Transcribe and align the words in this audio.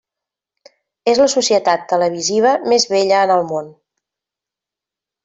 És 1.11 1.19
la 1.23 1.27
societat 1.33 1.83
televisiva 1.91 2.53
més 2.73 2.87
vella 2.95 3.21
en 3.27 3.35
el 3.35 3.45
món. 3.53 3.69